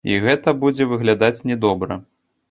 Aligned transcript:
І 0.11 0.15
гэта 0.21 0.53
будзе 0.61 0.87
выглядаць 0.93 1.43
не 1.51 1.57
добра. 1.67 1.99